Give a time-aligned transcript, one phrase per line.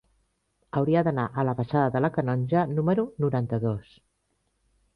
[0.79, 3.95] Hauria d'anar a la baixada de la Canonja número noranta-dos.